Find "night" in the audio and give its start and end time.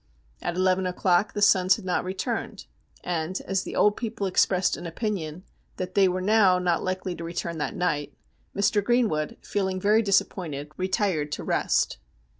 7.75-8.11